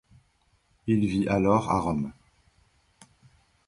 Il 0.87 1.05
vit 1.05 1.27
alors 1.27 1.69
à 1.69 1.79
Rome. 1.79 2.11